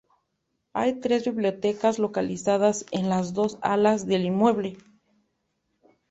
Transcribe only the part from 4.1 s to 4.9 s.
inmueble.